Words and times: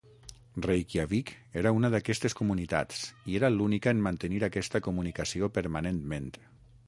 Reykjavík 0.65 1.31
era 1.61 1.73
una 1.79 1.91
d'aquestes 1.95 2.35
comunitats 2.39 3.03
i 3.33 3.39
era 3.41 3.53
l'única 3.57 3.95
en 3.97 4.03
mantenir 4.09 4.43
aquesta 4.49 4.83
comunicació 4.89 5.53
permanentment. 5.61 6.33